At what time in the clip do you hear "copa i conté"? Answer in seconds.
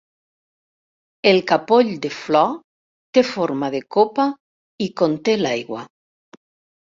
3.97-5.37